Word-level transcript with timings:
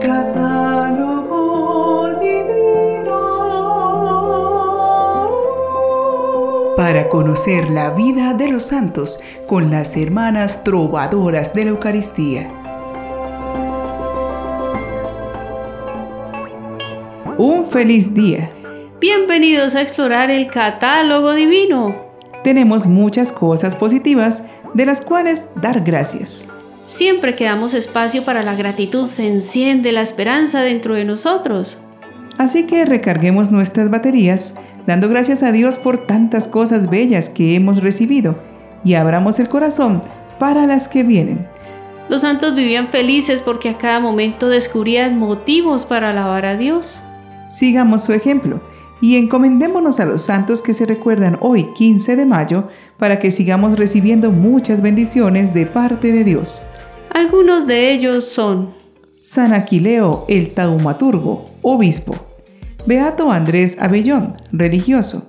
Catálogo 0.00 1.38
divino. 2.20 3.16
Para 6.76 7.08
conocer 7.10 7.68
la 7.70 7.90
vida 7.90 8.32
de 8.32 8.48
los 8.48 8.64
santos 8.64 9.22
con 9.46 9.70
las 9.70 9.98
hermanas 9.98 10.64
trovadoras 10.64 11.52
de 11.52 11.64
la 11.64 11.70
Eucaristía. 11.70 12.50
Un 17.36 17.66
feliz 17.70 18.14
día. 18.14 18.50
Bienvenidos 19.00 19.74
a 19.74 19.82
explorar 19.82 20.30
el 20.30 20.48
catálogo 20.48 21.34
divino. 21.34 21.94
Tenemos 22.42 22.86
muchas 22.86 23.32
cosas 23.32 23.76
positivas 23.76 24.44
de 24.72 24.86
las 24.86 25.02
cuales 25.02 25.50
dar 25.56 25.82
gracias. 25.82 26.48
Siempre 26.90 27.36
que 27.36 27.44
damos 27.44 27.72
espacio 27.72 28.24
para 28.24 28.42
la 28.42 28.56
gratitud 28.56 29.06
se 29.06 29.24
enciende 29.24 29.92
la 29.92 30.02
esperanza 30.02 30.60
dentro 30.62 30.96
de 30.96 31.04
nosotros. 31.04 31.78
Así 32.36 32.66
que 32.66 32.84
recarguemos 32.84 33.52
nuestras 33.52 33.90
baterías 33.90 34.56
dando 34.88 35.08
gracias 35.08 35.44
a 35.44 35.52
Dios 35.52 35.78
por 35.78 36.04
tantas 36.08 36.48
cosas 36.48 36.90
bellas 36.90 37.28
que 37.28 37.54
hemos 37.54 37.80
recibido 37.80 38.42
y 38.82 38.94
abramos 38.94 39.38
el 39.38 39.48
corazón 39.48 40.02
para 40.40 40.66
las 40.66 40.88
que 40.88 41.04
vienen. 41.04 41.46
Los 42.08 42.22
santos 42.22 42.56
vivían 42.56 42.88
felices 42.88 43.40
porque 43.40 43.68
a 43.68 43.78
cada 43.78 44.00
momento 44.00 44.48
descubrían 44.48 45.16
motivos 45.16 45.84
para 45.84 46.10
alabar 46.10 46.44
a 46.44 46.56
Dios. 46.56 46.98
Sigamos 47.50 48.02
su 48.02 48.12
ejemplo 48.14 48.60
y 49.00 49.14
encomendémonos 49.14 50.00
a 50.00 50.06
los 50.06 50.22
santos 50.22 50.60
que 50.60 50.74
se 50.74 50.86
recuerdan 50.86 51.38
hoy 51.40 51.68
15 51.72 52.16
de 52.16 52.26
mayo 52.26 52.68
para 52.98 53.20
que 53.20 53.30
sigamos 53.30 53.78
recibiendo 53.78 54.32
muchas 54.32 54.82
bendiciones 54.82 55.54
de 55.54 55.66
parte 55.66 56.10
de 56.10 56.24
Dios. 56.24 56.64
Algunos 57.20 57.66
de 57.66 57.92
ellos 57.92 58.24
son 58.24 58.72
San 59.20 59.52
Aquileo 59.52 60.24
el 60.26 60.54
taumaturgo, 60.54 61.50
obispo. 61.60 62.16
Beato 62.86 63.30
Andrés 63.30 63.76
Abellón, 63.78 64.38
religioso. 64.52 65.26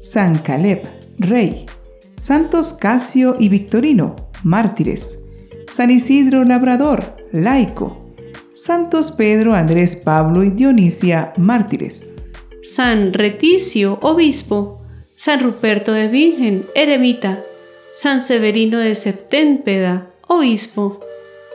San 0.00 0.38
Caleb, 0.38 0.82
rey. 1.18 1.66
Santos 2.14 2.74
Casio 2.74 3.34
y 3.40 3.48
Victorino, 3.48 4.14
mártires. 4.44 5.18
San 5.66 5.90
Isidro 5.90 6.44
Labrador, 6.44 7.16
laico. 7.32 8.14
Santos 8.52 9.10
Pedro, 9.10 9.52
Andrés 9.52 9.96
Pablo 9.96 10.44
y 10.44 10.50
Dionisia, 10.50 11.32
mártires. 11.36 12.14
San 12.62 13.12
Reticio, 13.12 13.98
obispo, 14.00 14.80
San 15.16 15.40
Ruperto 15.40 15.92
de 15.92 16.06
Virgen, 16.06 16.66
eremita, 16.76 17.42
San 17.90 18.20
Severino 18.20 18.78
de 18.78 18.94
Septémpeda, 18.94 20.08
obispo, 20.28 21.00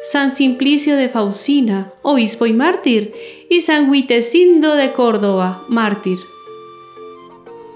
San 0.03 0.31
Simplicio 0.31 0.95
de 0.95 1.09
Fausina, 1.09 1.93
obispo 2.01 2.45
y 2.45 2.53
mártir, 2.53 3.13
y 3.49 3.61
San 3.61 3.89
Huitecindo 3.89 4.75
de 4.75 4.93
Córdoba, 4.93 5.65
mártir. 5.69 6.19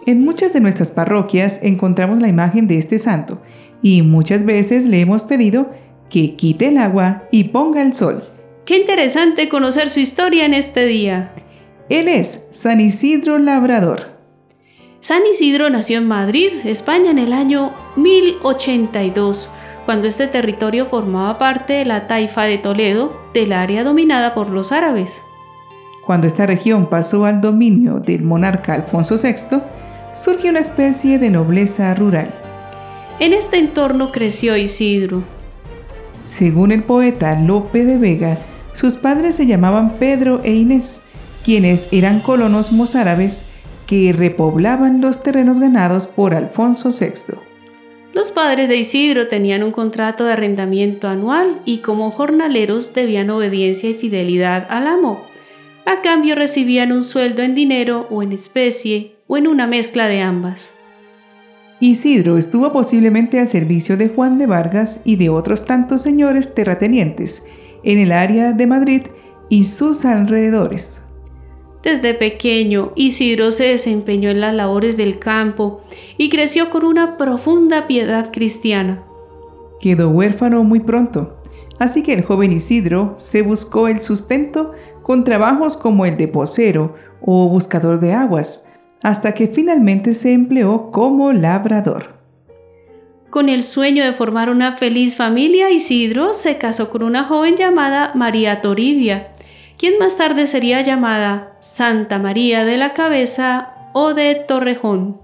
En 0.05 0.23
muchas 0.23 0.53
de 0.53 0.59
nuestras 0.59 0.91
parroquias 0.91 1.61
encontramos 1.63 2.19
la 2.19 2.27
imagen 2.27 2.67
de 2.67 2.77
este 2.77 2.97
santo 2.97 3.41
y 3.81 4.01
muchas 4.01 4.45
veces 4.45 4.85
le 4.85 4.99
hemos 4.99 5.23
pedido 5.23 5.71
que 6.09 6.35
quite 6.35 6.69
el 6.69 6.77
agua 6.77 7.27
y 7.31 7.45
ponga 7.45 7.81
el 7.81 7.93
sol. 7.93 8.23
Qué 8.65 8.77
interesante 8.77 9.49
conocer 9.49 9.89
su 9.89 9.99
historia 9.99 10.45
en 10.45 10.53
este 10.53 10.85
día. 10.85 11.33
Él 11.89 12.07
es 12.07 12.47
San 12.51 12.79
Isidro 12.79 13.39
Labrador. 13.39 14.11
San 15.01 15.23
Isidro 15.25 15.69
nació 15.69 15.97
en 15.97 16.07
Madrid, 16.07 16.51
España, 16.63 17.09
en 17.09 17.17
el 17.17 17.33
año 17.33 17.73
1082, 17.95 19.49
cuando 19.85 20.07
este 20.07 20.27
territorio 20.27 20.85
formaba 20.85 21.37
parte 21.37 21.73
de 21.73 21.85
la 21.85 22.07
taifa 22.07 22.43
de 22.43 22.57
Toledo, 22.57 23.13
del 23.33 23.53
área 23.53 23.83
dominada 23.83 24.33
por 24.33 24.49
los 24.49 24.71
árabes. 24.71 25.21
Cuando 26.05 26.27
esta 26.27 26.45
región 26.45 26.87
pasó 26.87 27.25
al 27.25 27.41
dominio 27.41 27.99
del 27.99 28.23
monarca 28.23 28.73
Alfonso 28.73 29.15
VI, 29.15 29.61
surgió 30.13 30.49
una 30.49 30.59
especie 30.59 31.19
de 31.19 31.29
nobleza 31.29 31.93
rural. 31.93 32.33
En 33.19 33.33
este 33.33 33.57
entorno 33.57 34.11
creció 34.11 34.57
Isidro. 34.57 35.23
Según 36.25 36.71
el 36.71 36.83
poeta 36.83 37.39
Lope 37.39 37.85
de 37.85 37.97
Vega, 37.97 38.37
sus 38.73 38.97
padres 38.97 39.35
se 39.35 39.45
llamaban 39.45 39.97
Pedro 39.97 40.41
e 40.43 40.53
Inés, 40.53 41.03
quienes 41.43 41.87
eran 41.91 42.19
colonos 42.19 42.71
mozárabes 42.71 43.47
que 43.85 44.13
repoblaban 44.13 45.01
los 45.01 45.21
terrenos 45.23 45.59
ganados 45.59 46.07
por 46.07 46.33
Alfonso 46.33 46.89
VI. 46.89 47.50
Los 48.13 48.31
padres 48.33 48.67
de 48.67 48.75
Isidro 48.75 49.27
tenían 49.27 49.63
un 49.63 49.71
contrato 49.71 50.25
de 50.25 50.33
arrendamiento 50.33 51.07
anual 51.07 51.61
y 51.63 51.77
como 51.77 52.11
jornaleros 52.11 52.93
debían 52.93 53.29
obediencia 53.29 53.89
y 53.89 53.93
fidelidad 53.93 54.67
al 54.69 54.87
amo. 54.87 55.25
A 55.85 56.01
cambio 56.01 56.35
recibían 56.35 56.91
un 56.91 57.03
sueldo 57.03 57.41
en 57.41 57.55
dinero 57.55 58.07
o 58.09 58.21
en 58.21 58.33
especie 58.33 59.15
o 59.27 59.37
en 59.37 59.47
una 59.47 59.65
mezcla 59.65 60.07
de 60.07 60.21
ambas. 60.21 60.73
Isidro 61.79 62.37
estuvo 62.37 62.71
posiblemente 62.71 63.39
al 63.39 63.47
servicio 63.47 63.97
de 63.97 64.09
Juan 64.09 64.37
de 64.37 64.45
Vargas 64.45 65.01
y 65.05 65.15
de 65.15 65.29
otros 65.29 65.65
tantos 65.65 66.03
señores 66.03 66.53
terratenientes, 66.53 67.45
en 67.83 67.97
el 67.97 68.11
área 68.11 68.51
de 68.51 68.67
Madrid 68.67 69.01
y 69.49 69.65
sus 69.65 70.05
alrededores. 70.05 71.05
Desde 71.83 72.13
pequeño, 72.13 72.91
Isidro 72.95 73.51
se 73.51 73.69
desempeñó 73.69 74.29
en 74.29 74.39
las 74.39 74.53
labores 74.53 74.97
del 74.97 75.17
campo 75.17 75.81
y 76.17 76.29
creció 76.29 76.69
con 76.69 76.85
una 76.85 77.17
profunda 77.17 77.87
piedad 77.87 78.31
cristiana. 78.31 79.03
Quedó 79.79 80.09
huérfano 80.09 80.63
muy 80.63 80.79
pronto, 80.81 81.41
así 81.79 82.03
que 82.03 82.13
el 82.13 82.23
joven 82.23 82.51
Isidro 82.51 83.13
se 83.15 83.41
buscó 83.41 83.87
el 83.87 83.99
sustento 83.99 84.73
con 85.01 85.23
trabajos 85.23 85.75
como 85.75 86.05
el 86.05 86.17
de 86.17 86.27
posero 86.27 86.93
o 87.19 87.49
buscador 87.49 87.99
de 87.99 88.13
aguas, 88.13 88.69
hasta 89.01 89.33
que 89.33 89.47
finalmente 89.47 90.13
se 90.13 90.33
empleó 90.33 90.91
como 90.91 91.33
labrador. 91.33 92.21
Con 93.31 93.49
el 93.49 93.63
sueño 93.63 94.03
de 94.03 94.13
formar 94.13 94.49
una 94.49 94.75
feliz 94.77 95.15
familia, 95.15 95.71
Isidro 95.71 96.33
se 96.33 96.57
casó 96.57 96.89
con 96.89 97.01
una 97.01 97.23
joven 97.23 97.55
llamada 97.55 98.11
María 98.13 98.61
Toribia, 98.61 99.31
quien 99.81 99.97
más 99.97 100.15
tarde 100.15 100.45
sería 100.45 100.81
llamada 100.81 101.57
Santa 101.59 102.19
María 102.19 102.65
de 102.65 102.77
la 102.77 102.93
Cabeza 102.93 103.69
o 103.93 104.13
de 104.13 104.35
Torrejón. 104.35 105.19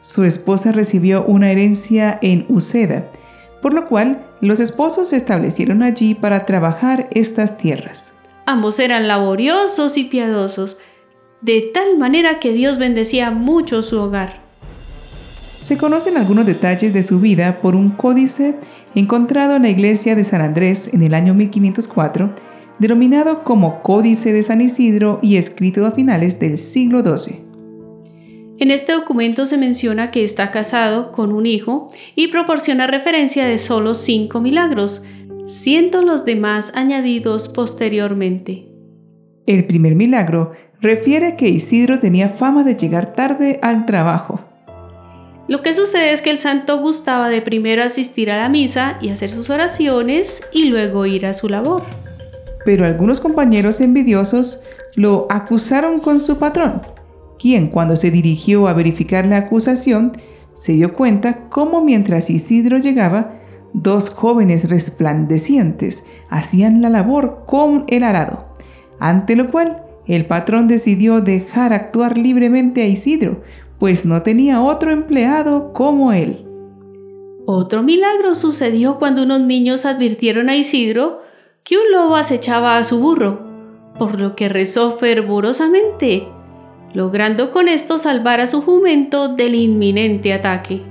Su 0.00 0.24
esposa 0.24 0.72
recibió 0.72 1.26
una 1.26 1.50
herencia 1.50 2.18
en 2.22 2.46
Uceda, 2.48 3.10
por 3.60 3.74
lo 3.74 3.86
cual 3.86 4.24
los 4.40 4.60
esposos 4.60 5.10
se 5.10 5.18
establecieron 5.18 5.82
allí 5.82 6.14
para 6.14 6.46
trabajar 6.46 7.08
estas 7.12 7.58
tierras. 7.58 8.14
Ambos 8.46 8.78
eran 8.78 9.08
laboriosos 9.08 9.98
y 9.98 10.04
piadosos, 10.04 10.78
de 11.42 11.70
tal 11.74 11.98
manera 11.98 12.38
que 12.38 12.52
Dios 12.52 12.78
bendecía 12.78 13.30
mucho 13.30 13.82
su 13.82 14.00
hogar. 14.00 14.40
Se 15.58 15.76
conocen 15.76 16.16
algunos 16.16 16.46
detalles 16.46 16.94
de 16.94 17.02
su 17.02 17.20
vida 17.20 17.60
por 17.60 17.76
un 17.76 17.90
códice 17.90 18.54
encontrado 18.94 19.54
en 19.56 19.62
la 19.64 19.68
iglesia 19.68 20.16
de 20.16 20.24
San 20.24 20.40
Andrés 20.40 20.94
en 20.94 21.02
el 21.02 21.12
año 21.12 21.34
1504, 21.34 22.55
denominado 22.78 23.44
como 23.44 23.82
Códice 23.82 24.32
de 24.32 24.42
San 24.42 24.60
Isidro 24.60 25.18
y 25.22 25.36
escrito 25.36 25.86
a 25.86 25.92
finales 25.92 26.38
del 26.40 26.58
siglo 26.58 27.00
XII. 27.00 27.46
En 28.58 28.70
este 28.70 28.92
documento 28.92 29.44
se 29.44 29.58
menciona 29.58 30.10
que 30.10 30.24
está 30.24 30.50
casado 30.50 31.12
con 31.12 31.32
un 31.32 31.44
hijo 31.44 31.90
y 32.14 32.28
proporciona 32.28 32.86
referencia 32.86 33.44
de 33.44 33.58
solo 33.58 33.94
cinco 33.94 34.40
milagros, 34.40 35.04
siendo 35.46 36.02
los 36.02 36.24
demás 36.24 36.72
añadidos 36.74 37.48
posteriormente. 37.48 38.66
El 39.46 39.66
primer 39.66 39.94
milagro 39.94 40.52
refiere 40.80 41.36
que 41.36 41.48
Isidro 41.48 41.98
tenía 41.98 42.30
fama 42.30 42.64
de 42.64 42.74
llegar 42.76 43.14
tarde 43.14 43.58
al 43.62 43.86
trabajo. 43.86 44.40
Lo 45.48 45.62
que 45.62 45.74
sucede 45.74 46.12
es 46.12 46.22
que 46.22 46.30
el 46.30 46.38
santo 46.38 46.78
gustaba 46.78 47.28
de 47.28 47.42
primero 47.42 47.82
asistir 47.82 48.30
a 48.30 48.36
la 48.36 48.48
misa 48.48 48.98
y 49.00 49.10
hacer 49.10 49.30
sus 49.30 49.50
oraciones 49.50 50.42
y 50.52 50.64
luego 50.64 51.06
ir 51.06 51.26
a 51.26 51.34
su 51.34 51.48
labor. 51.48 51.84
Pero 52.66 52.84
algunos 52.84 53.20
compañeros 53.20 53.80
envidiosos 53.80 54.62
lo 54.96 55.28
acusaron 55.30 56.00
con 56.00 56.20
su 56.20 56.38
patrón, 56.38 56.82
quien 57.38 57.68
cuando 57.68 57.94
se 57.94 58.10
dirigió 58.10 58.66
a 58.66 58.72
verificar 58.72 59.24
la 59.24 59.36
acusación 59.36 60.12
se 60.52 60.72
dio 60.72 60.94
cuenta 60.94 61.48
cómo 61.48 61.80
mientras 61.80 62.28
Isidro 62.28 62.78
llegaba, 62.78 63.36
dos 63.72 64.10
jóvenes 64.10 64.68
resplandecientes 64.68 66.06
hacían 66.28 66.82
la 66.82 66.90
labor 66.90 67.44
con 67.46 67.84
el 67.86 68.02
arado, 68.02 68.46
ante 68.98 69.36
lo 69.36 69.52
cual 69.52 69.84
el 70.08 70.26
patrón 70.26 70.66
decidió 70.66 71.20
dejar 71.20 71.72
actuar 71.72 72.18
libremente 72.18 72.82
a 72.82 72.86
Isidro, 72.86 73.42
pues 73.78 74.04
no 74.04 74.22
tenía 74.22 74.60
otro 74.60 74.90
empleado 74.90 75.72
como 75.72 76.12
él. 76.12 76.44
Otro 77.46 77.84
milagro 77.84 78.34
sucedió 78.34 78.98
cuando 78.98 79.22
unos 79.22 79.42
niños 79.42 79.86
advirtieron 79.86 80.48
a 80.48 80.56
Isidro 80.56 81.20
que 81.66 81.76
un 81.76 81.90
lobo 81.90 82.14
acechaba 82.14 82.78
a 82.78 82.84
su 82.84 83.00
burro, 83.00 83.40
por 83.98 84.20
lo 84.20 84.36
que 84.36 84.48
rezó 84.48 84.96
fervorosamente, 84.98 86.28
logrando 86.94 87.50
con 87.50 87.66
esto 87.66 87.98
salvar 87.98 88.38
a 88.38 88.46
su 88.46 88.62
jumento 88.62 89.26
del 89.26 89.56
inminente 89.56 90.32
ataque. 90.32 90.82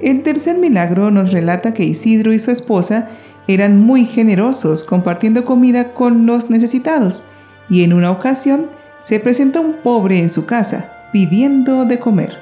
El 0.00 0.22
tercer 0.22 0.56
milagro 0.56 1.10
nos 1.10 1.32
relata 1.32 1.74
que 1.74 1.84
Isidro 1.84 2.32
y 2.32 2.38
su 2.38 2.50
esposa 2.50 3.10
eran 3.48 3.78
muy 3.78 4.06
generosos 4.06 4.82
compartiendo 4.82 5.44
comida 5.44 5.92
con 5.92 6.24
los 6.24 6.48
necesitados 6.48 7.26
y 7.68 7.84
en 7.84 7.92
una 7.92 8.12
ocasión 8.12 8.70
se 8.98 9.20
presentó 9.20 9.60
un 9.60 9.74
pobre 9.82 10.20
en 10.20 10.30
su 10.30 10.46
casa 10.46 10.90
pidiendo 11.12 11.84
de 11.84 11.98
comer. 11.98 12.38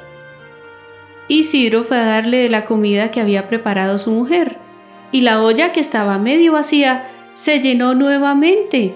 Isidro 1.27 1.83
fue 1.83 1.99
a 1.99 2.05
darle 2.05 2.37
de 2.37 2.49
la 2.49 2.65
comida 2.65 3.11
que 3.11 3.21
había 3.21 3.49
preparado 3.49 3.99
su 3.99 4.13
mujer 4.13 4.68
y 5.13 5.23
la 5.23 5.43
olla 5.43 5.73
que 5.73 5.81
estaba 5.81 6.19
medio 6.19 6.53
vacía 6.53 7.09
se 7.35 7.61
llenó 7.61 7.95
nuevamente. 7.95 8.95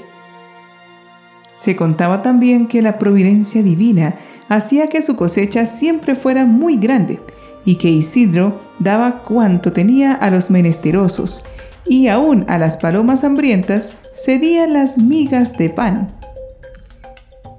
Se 1.55 1.77
contaba 1.77 2.23
también 2.23 2.67
que 2.67 2.83
la 2.83 2.99
providencia 2.99 3.63
divina 3.63 4.17
hacía 4.49 4.89
que 4.89 5.03
su 5.03 5.17
cosecha 5.17 5.67
siempre 5.67 6.15
fuera 6.15 6.45
muy 6.45 6.77
grande 6.77 7.21
y 7.65 7.77
que 7.77 7.89
Isidro 7.89 8.61
daba 8.79 9.23
cuanto 9.23 9.73
tenía 9.73 10.13
a 10.13 10.31
los 10.31 10.51
menesterosos 10.51 11.45
y 11.87 12.09
aún 12.09 12.45
a 12.49 12.59
las 12.59 12.79
palomas 12.79 13.25
hambrientas 13.25 13.97
cedía 14.13 14.67
las 14.67 14.99
migas 14.99 15.57
de 15.57 15.71
pan. 15.71 16.09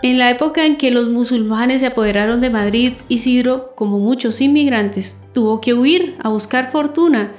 En 0.02 0.18
la 0.18 0.30
época 0.32 0.66
en 0.66 0.76
que 0.76 0.92
los 0.92 1.08
musulmanes 1.08 1.80
se 1.80 1.88
apoderaron 1.88 2.42
de 2.42 2.50
Madrid, 2.50 2.94
Isidro, 3.08 3.74
como 3.76 4.00
muchos 4.00 4.42
inmigrantes, 4.42 5.22
tuvo 5.32 5.62
que 5.62 5.74
huir 5.74 6.18
a 6.22 6.28
buscar 6.28 6.72
fortuna 6.72 7.32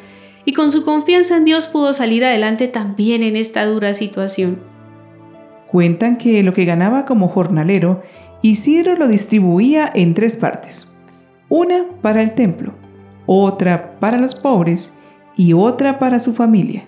y 0.44 0.52
con 0.52 0.72
su 0.72 0.84
confianza 0.84 1.36
en 1.36 1.44
Dios 1.44 1.66
pudo 1.66 1.94
salir 1.94 2.24
adelante 2.24 2.68
también 2.68 3.22
en 3.22 3.36
esta 3.36 3.64
dura 3.64 3.94
situación. 3.94 4.60
Cuentan 5.70 6.18
que 6.18 6.42
lo 6.42 6.54
que 6.54 6.64
ganaba 6.64 7.04
como 7.04 7.28
jornalero, 7.28 8.02
Isidro 8.42 8.96
lo 8.96 9.08
distribuía 9.08 9.90
en 9.94 10.14
tres 10.14 10.36
partes. 10.36 10.92
Una 11.48 11.86
para 12.02 12.22
el 12.22 12.34
templo, 12.34 12.74
otra 13.26 13.98
para 13.98 14.18
los 14.18 14.34
pobres 14.34 14.98
y 15.36 15.52
otra 15.52 15.98
para 15.98 16.20
su 16.20 16.32
familia. 16.32 16.86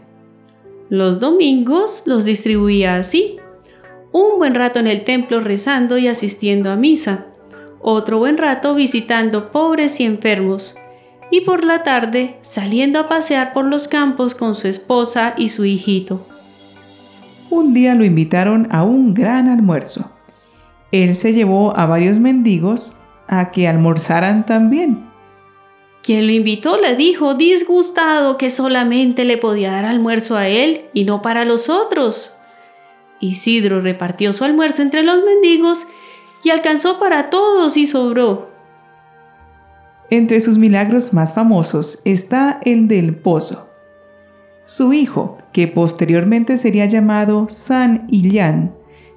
Los 0.88 1.18
domingos 1.18 2.04
los 2.06 2.24
distribuía 2.24 2.96
así 2.96 3.38
un 4.12 4.38
buen 4.38 4.54
rato 4.54 4.78
en 4.78 4.86
el 4.86 5.04
templo 5.04 5.40
rezando 5.40 5.98
y 5.98 6.08
asistiendo 6.08 6.70
a 6.70 6.76
misa, 6.76 7.26
otro 7.82 8.18
buen 8.18 8.38
rato 8.38 8.74
visitando 8.74 9.50
pobres 9.52 10.00
y 10.00 10.04
enfermos, 10.04 10.76
y 11.30 11.42
por 11.42 11.64
la 11.64 11.82
tarde 11.82 12.38
saliendo 12.42 12.98
a 12.98 13.08
pasear 13.08 13.52
por 13.52 13.64
los 13.64 13.88
campos 13.88 14.34
con 14.34 14.54
su 14.54 14.68
esposa 14.68 15.34
y 15.36 15.48
su 15.48 15.64
hijito. 15.64 16.26
Un 17.50 17.74
día 17.74 17.94
lo 17.94 18.04
invitaron 18.04 18.68
a 18.70 18.82
un 18.82 19.14
gran 19.14 19.48
almuerzo. 19.48 20.10
Él 20.92 21.14
se 21.14 21.32
llevó 21.32 21.76
a 21.76 21.86
varios 21.86 22.18
mendigos 22.18 22.96
a 23.28 23.50
que 23.50 23.68
almorzaran 23.68 24.46
también. 24.46 25.06
Quien 26.02 26.26
lo 26.26 26.32
invitó 26.32 26.80
le 26.80 26.94
dijo 26.94 27.34
disgustado 27.34 28.38
que 28.38 28.50
solamente 28.50 29.24
le 29.24 29.38
podía 29.38 29.72
dar 29.72 29.84
almuerzo 29.84 30.36
a 30.36 30.48
él 30.48 30.84
y 30.92 31.04
no 31.04 31.22
para 31.22 31.44
los 31.44 31.68
otros. 31.68 32.36
Isidro 33.20 33.80
repartió 33.80 34.32
su 34.32 34.44
almuerzo 34.44 34.82
entre 34.82 35.02
los 35.02 35.24
mendigos 35.24 35.86
y 36.44 36.50
alcanzó 36.50 37.00
para 37.00 37.28
todos 37.30 37.76
y 37.76 37.86
sobró. 37.86 38.55
Entre 40.10 40.40
sus 40.40 40.56
milagros 40.58 41.12
más 41.12 41.34
famosos 41.34 42.00
está 42.04 42.60
el 42.64 42.86
del 42.86 43.16
pozo. 43.16 43.68
Su 44.64 44.92
hijo, 44.92 45.38
que 45.52 45.66
posteriormente 45.68 46.58
sería 46.58 46.86
llamado 46.86 47.46
San 47.48 48.06
Illán, 48.08 48.74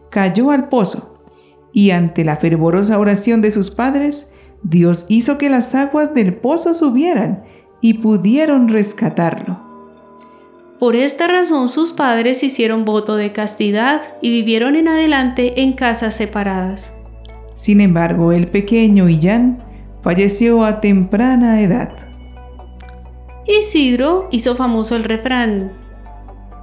cayó 0.09 0.51
al 0.51 0.69
pozo 0.69 1.23
y 1.71 1.91
ante 1.91 2.25
la 2.25 2.37
fervorosa 2.37 2.97
oración 2.97 3.41
de 3.41 3.51
sus 3.51 3.69
padres, 3.69 4.33
Dios 4.63 5.05
hizo 5.09 5.37
que 5.37 5.49
las 5.49 5.75
aguas 5.75 6.13
del 6.13 6.33
pozo 6.33 6.73
subieran 6.73 7.43
y 7.81 7.95
pudieron 7.95 8.67
rescatarlo. 8.67 9.59
Por 10.79 10.95
esta 10.95 11.27
razón 11.27 11.69
sus 11.69 11.91
padres 11.91 12.41
hicieron 12.41 12.85
voto 12.85 13.15
de 13.15 13.31
castidad 13.31 14.01
y 14.21 14.31
vivieron 14.31 14.75
en 14.75 14.87
adelante 14.87 15.61
en 15.61 15.73
casas 15.73 16.15
separadas. 16.15 16.93
Sin 17.53 17.81
embargo, 17.81 18.31
el 18.31 18.47
pequeño 18.47 19.09
Illán 19.09 19.68
falleció 20.01 20.63
a 20.63 20.81
temprana 20.81 21.61
edad. 21.61 21.89
Isidro 23.45 24.27
hizo 24.31 24.55
famoso 24.55 24.95
el 24.95 25.03
refrán. 25.03 25.71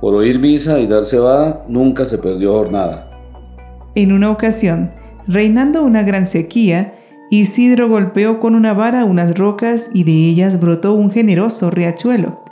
Por 0.00 0.14
oír 0.14 0.38
misa 0.38 0.78
y 0.78 0.86
dar 0.86 1.04
cebada, 1.04 1.64
nunca 1.68 2.04
se 2.04 2.18
perdió 2.18 2.52
jornada. 2.52 3.10
En 3.94 4.12
una 4.12 4.30
ocasión, 4.30 4.92
reinando 5.26 5.82
una 5.82 6.02
gran 6.02 6.26
sequía, 6.26 6.94
Isidro 7.30 7.88
golpeó 7.88 8.38
con 8.38 8.54
una 8.54 8.72
vara 8.72 9.04
unas 9.04 9.36
rocas 9.36 9.90
y 9.92 10.04
de 10.04 10.12
ellas 10.12 10.60
brotó 10.60 10.94
un 10.94 11.10
generoso 11.10 11.70
riachuelo. 11.70 12.44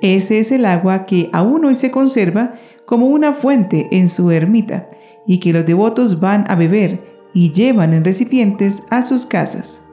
Ese 0.00 0.38
es 0.38 0.52
el 0.52 0.64
agua 0.64 1.04
que 1.04 1.28
aún 1.32 1.64
hoy 1.64 1.74
se 1.74 1.90
conserva 1.90 2.54
como 2.86 3.06
una 3.06 3.32
fuente 3.32 3.88
en 3.90 4.08
su 4.08 4.30
ermita 4.30 4.88
y 5.26 5.40
que 5.40 5.52
los 5.52 5.66
devotos 5.66 6.20
van 6.20 6.44
a 6.48 6.54
beber 6.54 7.00
y 7.34 7.52
llevan 7.52 7.92
en 7.92 8.04
recipientes 8.04 8.84
a 8.90 9.02
sus 9.02 9.26
casas. 9.26 9.87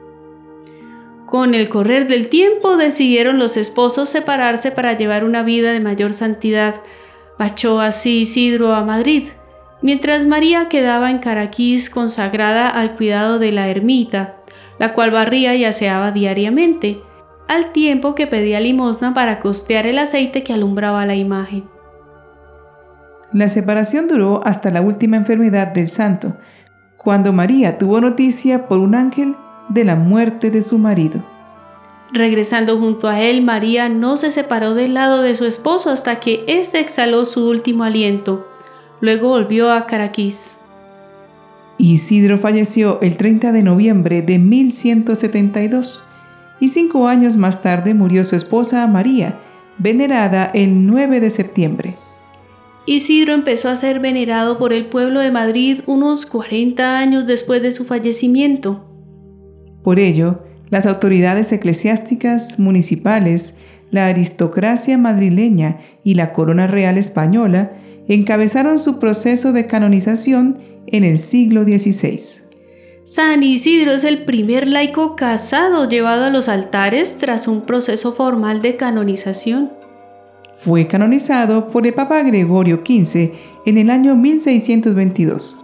Con 1.26 1.54
el 1.54 1.68
correr 1.68 2.06
del 2.06 2.28
tiempo 2.28 2.76
decidieron 2.76 3.40
los 3.40 3.56
esposos 3.56 4.08
separarse 4.08 4.70
para 4.70 4.92
llevar 4.96 5.24
una 5.24 5.42
vida 5.42 5.72
de 5.72 5.80
mayor 5.80 6.12
santidad. 6.12 6.76
Bachó 7.36 7.80
así 7.80 8.20
Isidro 8.20 8.74
a 8.74 8.84
Madrid, 8.84 9.30
mientras 9.82 10.24
María 10.24 10.68
quedaba 10.68 11.10
en 11.10 11.18
Caraquís 11.18 11.90
consagrada 11.90 12.68
al 12.68 12.94
cuidado 12.94 13.40
de 13.40 13.50
la 13.50 13.68
ermita, 13.68 14.36
la 14.78 14.94
cual 14.94 15.10
barría 15.10 15.56
y 15.56 15.64
aseaba 15.64 16.12
diariamente 16.12 17.00
al 17.48 17.72
tiempo 17.72 18.14
que 18.14 18.26
pedía 18.26 18.60
limosna 18.60 19.12
para 19.12 19.40
costear 19.40 19.86
el 19.86 19.98
aceite 19.98 20.44
que 20.44 20.52
alumbraba 20.52 21.06
la 21.06 21.16
imagen. 21.16 21.68
La 23.32 23.48
separación 23.48 24.06
duró 24.06 24.40
hasta 24.44 24.70
la 24.70 24.80
última 24.80 25.16
enfermedad 25.16 25.68
del 25.72 25.88
santo, 25.88 26.36
cuando 26.96 27.32
María 27.32 27.78
tuvo 27.78 28.00
noticia 28.00 28.68
por 28.68 28.78
un 28.78 28.94
ángel 28.94 29.36
de 29.68 29.84
la 29.84 29.96
muerte 29.96 30.50
de 30.50 30.62
su 30.62 30.78
marido. 30.78 31.22
Regresando 32.12 32.78
junto 32.78 33.08
a 33.08 33.20
él, 33.20 33.42
María 33.42 33.88
no 33.88 34.16
se 34.16 34.30
separó 34.30 34.74
del 34.74 34.94
lado 34.94 35.22
de 35.22 35.34
su 35.34 35.44
esposo 35.44 35.90
hasta 35.90 36.20
que 36.20 36.44
éste 36.46 36.80
exhaló 36.80 37.24
su 37.24 37.48
último 37.48 37.84
aliento. 37.84 38.46
Luego 39.00 39.28
volvió 39.28 39.72
a 39.72 39.86
Caraquís. 39.86 40.56
Isidro 41.78 42.38
falleció 42.38 42.98
el 43.02 43.16
30 43.16 43.52
de 43.52 43.62
noviembre 43.62 44.22
de 44.22 44.38
1172 44.38 46.02
y 46.58 46.70
cinco 46.70 47.06
años 47.06 47.36
más 47.36 47.62
tarde 47.62 47.92
murió 47.92 48.24
su 48.24 48.34
esposa 48.34 48.86
María, 48.86 49.38
venerada 49.78 50.50
el 50.54 50.86
9 50.86 51.20
de 51.20 51.30
septiembre. 51.30 51.96
Isidro 52.86 53.34
empezó 53.34 53.68
a 53.68 53.76
ser 53.76 53.98
venerado 53.98 54.58
por 54.58 54.72
el 54.72 54.86
pueblo 54.86 55.20
de 55.20 55.32
Madrid 55.32 55.80
unos 55.86 56.24
40 56.24 56.98
años 56.98 57.26
después 57.26 57.60
de 57.60 57.72
su 57.72 57.84
fallecimiento. 57.84 58.95
Por 59.86 60.00
ello, 60.00 60.40
las 60.68 60.84
autoridades 60.84 61.52
eclesiásticas 61.52 62.58
municipales, 62.58 63.56
la 63.92 64.08
aristocracia 64.08 64.98
madrileña 64.98 65.78
y 66.02 66.14
la 66.16 66.32
corona 66.32 66.66
real 66.66 66.98
española 66.98 67.70
encabezaron 68.08 68.80
su 68.80 68.98
proceso 68.98 69.52
de 69.52 69.68
canonización 69.68 70.58
en 70.88 71.04
el 71.04 71.18
siglo 71.18 71.62
XVI. 71.62 72.18
San 73.04 73.44
Isidro 73.44 73.92
es 73.92 74.02
el 74.02 74.24
primer 74.24 74.66
laico 74.66 75.14
casado 75.14 75.88
llevado 75.88 76.24
a 76.24 76.30
los 76.30 76.48
altares 76.48 77.18
tras 77.18 77.46
un 77.46 77.60
proceso 77.60 78.12
formal 78.12 78.62
de 78.62 78.74
canonización. 78.74 79.70
Fue 80.56 80.88
canonizado 80.88 81.68
por 81.68 81.86
el 81.86 81.94
Papa 81.94 82.24
Gregorio 82.24 82.82
XV 82.84 83.30
en 83.66 83.78
el 83.78 83.90
año 83.90 84.16
1622. 84.16 85.62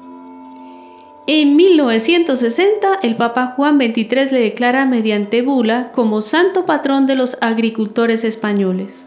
En 1.27 1.55
1960, 1.57 2.99
el 3.03 3.17
Papa 3.17 3.55
Juan 3.57 3.79
XXIII 3.79 4.31
le 4.31 4.41
declara 4.41 4.87
mediante 4.87 5.43
bula 5.43 5.93
como 5.93 6.21
santo 6.21 6.67
patrón 6.67 7.07
de 7.07 7.15
los 7.15 7.39
agricultores 7.41 8.25
españoles. 8.25 9.07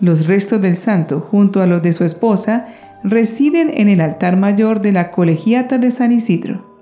Los 0.00 0.26
restos 0.26 0.60
del 0.62 0.76
santo, 0.76 1.20
junto 1.20 1.62
a 1.62 1.66
los 1.66 1.82
de 1.82 1.92
su 1.92 2.04
esposa, 2.04 2.68
residen 3.04 3.70
en 3.74 3.88
el 3.88 4.00
altar 4.00 4.36
mayor 4.36 4.80
de 4.80 4.92
la 4.92 5.10
Colegiata 5.10 5.78
de 5.78 5.90
San 5.90 6.12
Isidro 6.12 6.76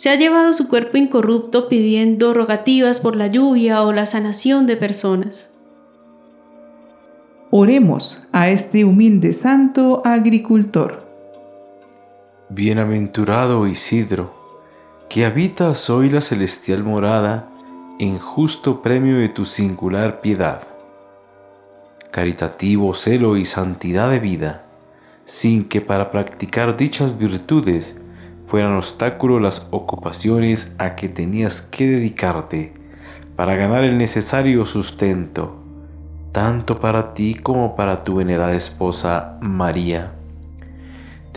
se 0.00 0.08
ha 0.08 0.14
llevado 0.14 0.54
su 0.54 0.66
cuerpo 0.66 0.96
incorrupto 0.96 1.68
pidiendo 1.68 2.32
rogativas 2.32 3.00
por 3.00 3.16
la 3.16 3.26
lluvia 3.26 3.82
o 3.82 3.92
la 3.92 4.06
sanación 4.06 4.66
de 4.66 4.76
personas. 4.76 5.50
Oremos 7.50 8.26
a 8.32 8.48
este 8.48 8.86
humilde 8.86 9.32
santo 9.32 10.00
agricultor. 10.06 11.09
Bienaventurado 12.52 13.68
Isidro, 13.68 14.34
que 15.08 15.24
habitas 15.24 15.88
hoy 15.88 16.10
la 16.10 16.20
celestial 16.20 16.82
morada 16.82 17.48
en 18.00 18.18
justo 18.18 18.82
premio 18.82 19.18
de 19.18 19.28
tu 19.28 19.44
singular 19.44 20.20
piedad. 20.20 20.60
Caritativo 22.10 22.92
celo 22.94 23.36
y 23.36 23.44
santidad 23.44 24.10
de 24.10 24.18
vida, 24.18 24.66
sin 25.24 25.68
que 25.68 25.80
para 25.80 26.10
practicar 26.10 26.76
dichas 26.76 27.18
virtudes 27.18 28.00
fueran 28.46 28.74
obstáculo 28.76 29.38
las 29.38 29.68
ocupaciones 29.70 30.74
a 30.78 30.96
que 30.96 31.08
tenías 31.08 31.60
que 31.60 31.86
dedicarte 31.86 32.74
para 33.36 33.54
ganar 33.54 33.84
el 33.84 33.96
necesario 33.96 34.66
sustento. 34.66 35.56
tanto 36.32 36.80
para 36.80 37.14
ti 37.14 37.34
como 37.34 37.76
para 37.76 38.02
tu 38.02 38.16
venerada 38.16 38.54
esposa 38.54 39.38
María. 39.40 40.19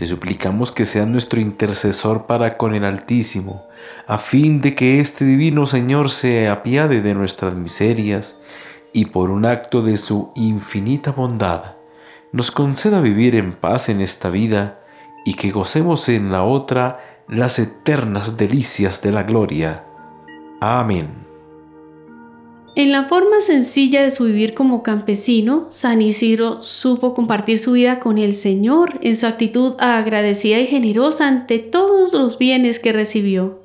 Te 0.04 0.08
suplicamos 0.08 0.70
que 0.70 0.84
seas 0.84 1.08
nuestro 1.08 1.40
intercesor 1.40 2.26
para 2.26 2.58
con 2.58 2.74
el 2.74 2.84
Altísimo, 2.84 3.64
a 4.06 4.18
fin 4.18 4.60
de 4.60 4.74
que 4.74 5.00
este 5.00 5.24
divino 5.24 5.64
Señor 5.64 6.10
se 6.10 6.50
apiade 6.50 7.00
de 7.00 7.14
nuestras 7.14 7.54
miserias 7.54 8.36
y 8.92 9.06
por 9.06 9.30
un 9.30 9.46
acto 9.46 9.80
de 9.80 9.96
su 9.96 10.30
infinita 10.34 11.12
bondad 11.12 11.76
nos 12.32 12.50
conceda 12.50 13.00
vivir 13.00 13.34
en 13.34 13.54
paz 13.54 13.88
en 13.88 14.02
esta 14.02 14.28
vida 14.28 14.82
y 15.24 15.36
que 15.36 15.50
gocemos 15.50 16.06
en 16.10 16.30
la 16.30 16.42
otra 16.42 17.22
las 17.26 17.58
eternas 17.58 18.36
delicias 18.36 19.00
de 19.00 19.10
la 19.10 19.22
gloria. 19.22 19.86
Amén. 20.60 21.23
En 22.76 22.90
la 22.90 23.04
forma 23.04 23.40
sencilla 23.40 24.02
de 24.02 24.10
su 24.10 24.24
vivir 24.24 24.52
como 24.52 24.82
campesino, 24.82 25.68
San 25.70 26.02
Isidro 26.02 26.64
supo 26.64 27.14
compartir 27.14 27.60
su 27.60 27.72
vida 27.72 28.00
con 28.00 28.18
el 28.18 28.34
Señor 28.34 28.98
en 29.00 29.14
su 29.14 29.26
actitud 29.26 29.74
agradecida 29.78 30.58
y 30.58 30.66
generosa 30.66 31.28
ante 31.28 31.60
todos 31.60 32.12
los 32.12 32.36
bienes 32.36 32.80
que 32.80 32.92
recibió. 32.92 33.62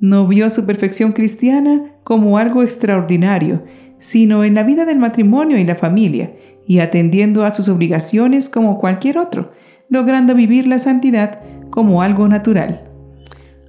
No 0.00 0.26
vio 0.26 0.50
su 0.50 0.66
perfección 0.66 1.12
cristiana 1.12 1.94
como 2.04 2.36
algo 2.36 2.62
extraordinario, 2.62 3.64
sino 3.98 4.44
en 4.44 4.54
la 4.54 4.64
vida 4.64 4.84
del 4.84 4.98
matrimonio 4.98 5.56
y 5.56 5.64
la 5.64 5.76
familia, 5.76 6.34
y 6.66 6.80
atendiendo 6.80 7.46
a 7.46 7.54
sus 7.54 7.70
obligaciones 7.70 8.50
como 8.50 8.78
cualquier 8.78 9.16
otro, 9.16 9.52
logrando 9.88 10.34
vivir 10.34 10.66
la 10.66 10.78
santidad 10.78 11.40
como 11.70 12.02
algo 12.02 12.28
natural. 12.28 12.84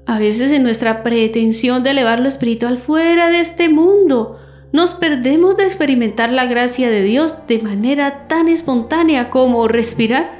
A 0.05 0.19
veces 0.19 0.51
en 0.51 0.63
nuestra 0.63 1.03
pretensión 1.03 1.83
de 1.83 1.91
elevar 1.91 2.19
lo 2.19 2.27
espiritual 2.27 2.77
fuera 2.77 3.29
de 3.29 3.39
este 3.39 3.69
mundo, 3.69 4.39
nos 4.73 4.95
perdemos 4.95 5.55
de 5.55 5.65
experimentar 5.65 6.31
la 6.33 6.47
gracia 6.47 6.89
de 6.89 7.03
Dios 7.03 7.45
de 7.47 7.59
manera 7.59 8.27
tan 8.27 8.49
espontánea 8.49 9.29
como 9.29 9.67
respirar. 9.67 10.31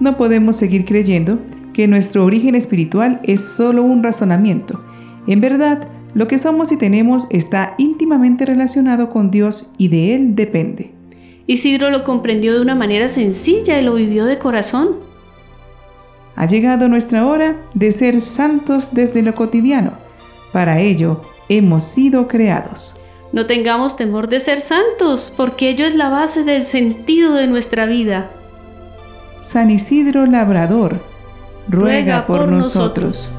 No 0.00 0.18
podemos 0.18 0.56
seguir 0.56 0.84
creyendo 0.84 1.38
que 1.72 1.88
nuestro 1.88 2.26
origen 2.26 2.54
espiritual 2.54 3.20
es 3.24 3.42
solo 3.42 3.82
un 3.82 4.02
razonamiento. 4.02 4.84
En 5.26 5.40
verdad, 5.40 5.88
lo 6.12 6.28
que 6.28 6.38
somos 6.38 6.70
y 6.72 6.76
tenemos 6.76 7.26
está 7.30 7.74
íntimamente 7.78 8.44
relacionado 8.44 9.08
con 9.08 9.30
Dios 9.30 9.72
y 9.78 9.88
de 9.88 10.14
Él 10.14 10.34
depende. 10.34 10.92
Isidro 11.46 11.88
lo 11.88 12.04
comprendió 12.04 12.52
de 12.52 12.60
una 12.60 12.74
manera 12.74 13.08
sencilla 13.08 13.80
y 13.80 13.82
lo 13.82 13.94
vivió 13.94 14.26
de 14.26 14.38
corazón. 14.38 14.96
Ha 16.34 16.44
llegado 16.44 16.86
nuestra 16.86 17.26
hora 17.26 17.56
de 17.72 17.92
ser 17.92 18.20
santos 18.20 18.92
desde 18.92 19.22
lo 19.22 19.34
cotidiano. 19.34 19.92
Para 20.52 20.80
ello, 20.80 21.22
hemos 21.48 21.84
sido 21.84 22.28
creados. 22.28 23.00
No 23.32 23.46
tengamos 23.46 23.96
temor 23.96 24.28
de 24.28 24.40
ser 24.40 24.60
santos, 24.60 25.32
porque 25.36 25.70
ello 25.70 25.86
es 25.86 25.94
la 25.94 26.08
base 26.08 26.44
del 26.44 26.62
sentido 26.62 27.34
de 27.34 27.46
nuestra 27.46 27.86
vida. 27.86 28.30
San 29.40 29.70
Isidro 29.70 30.26
Labrador, 30.26 31.00
ruega, 31.68 32.26
por, 32.26 32.48
nosotros. 32.48 33.30